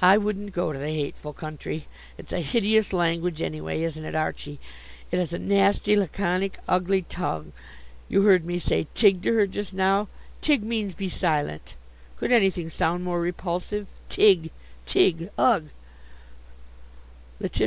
[0.00, 1.86] I wouldn't go to the hateful country.
[2.16, 4.58] It's a hideous language, anyway, isn't it, Archie?
[5.10, 7.52] It is a nasty, laconic, ugly tongue.
[8.08, 10.08] You heard me say Tig to her just now.
[10.40, 11.74] Tig means 'be silent.'
[12.16, 13.86] Could anything sound more repulsive?
[14.08, 14.48] _Tig!
[14.86, 15.28] Tig!
[15.36, 15.68] Ugh!